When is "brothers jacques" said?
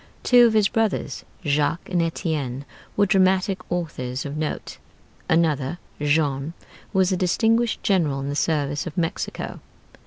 0.67-1.87